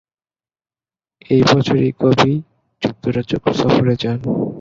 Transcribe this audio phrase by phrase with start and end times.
[1.29, 2.33] এই বছরই কবি
[2.81, 4.19] যুক্তরাজ্য সফরে যান।